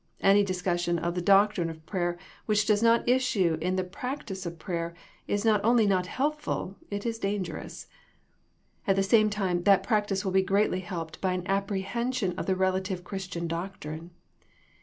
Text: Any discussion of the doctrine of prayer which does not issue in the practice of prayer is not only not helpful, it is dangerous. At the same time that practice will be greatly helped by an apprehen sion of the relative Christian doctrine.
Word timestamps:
Any 0.21 0.43
discussion 0.43 0.97
of 0.97 1.13
the 1.13 1.21
doctrine 1.21 1.69
of 1.69 1.85
prayer 1.85 2.17
which 2.47 2.65
does 2.65 2.81
not 2.81 3.07
issue 3.07 3.59
in 3.61 3.75
the 3.75 3.83
practice 3.83 4.47
of 4.47 4.57
prayer 4.57 4.95
is 5.27 5.45
not 5.45 5.63
only 5.63 5.85
not 5.85 6.07
helpful, 6.07 6.75
it 6.89 7.05
is 7.05 7.19
dangerous. 7.19 7.85
At 8.87 8.95
the 8.95 9.03
same 9.03 9.29
time 9.29 9.61
that 9.65 9.83
practice 9.83 10.25
will 10.25 10.31
be 10.31 10.41
greatly 10.41 10.79
helped 10.79 11.21
by 11.21 11.33
an 11.33 11.43
apprehen 11.45 12.11
sion 12.15 12.33
of 12.35 12.47
the 12.47 12.55
relative 12.55 13.03
Christian 13.03 13.47
doctrine. 13.47 14.09